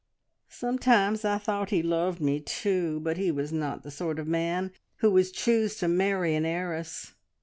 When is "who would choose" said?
4.95-5.75